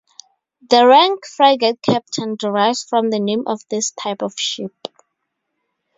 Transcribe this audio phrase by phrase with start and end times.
[0.67, 4.73] The rank "frigate captain" derives from the name of this type of ship.